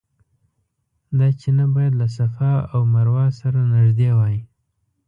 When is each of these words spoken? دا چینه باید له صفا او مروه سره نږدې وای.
دا 1.17 1.27
چینه 1.39 1.65
باید 1.73 1.93
له 2.01 2.07
صفا 2.17 2.53
او 2.73 2.79
مروه 2.93 3.25
سره 3.39 3.59
نږدې 3.73 4.09
وای. 4.17 4.37